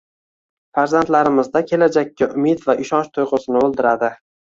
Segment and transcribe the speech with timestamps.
[0.77, 4.11] Farzandlarimizda kelajakka umid va ishonch tuygʻusini oʻldiradi!